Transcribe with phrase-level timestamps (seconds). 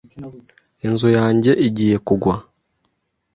[0.87, 2.35] Inzu yanjye igiye kugwa